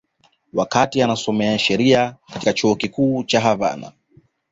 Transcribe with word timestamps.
Wakati 0.53 1.01
anasomea 1.01 1.59
sheria 1.59 2.15
katika 2.33 2.53
Chuo 2.53 2.75
Kikuu 2.75 3.23
cha 3.23 3.41
Havana 3.41 3.91